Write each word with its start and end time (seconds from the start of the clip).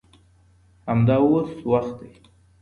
همدا 0.87 1.15
اوس 1.27 1.51
وخت 1.71 1.93
دی. 1.99 2.11